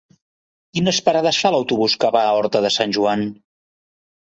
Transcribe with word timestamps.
Quines 0.77 1.01
parades 1.11 1.39
fa 1.43 1.53
l'autobús 1.57 1.99
que 2.05 2.13
va 2.19 2.25
a 2.25 2.35
Horta 2.41 2.67
de 2.69 2.77
Sant 2.81 3.01
Joan? 3.01 3.33